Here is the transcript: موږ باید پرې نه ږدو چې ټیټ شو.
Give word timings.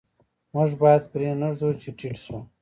موږ 0.53 0.69
باید 0.81 1.03
پرې 1.11 1.29
نه 1.41 1.47
ږدو 1.53 1.69
چې 1.81 1.89
ټیټ 1.97 2.15
شو. 2.25 2.37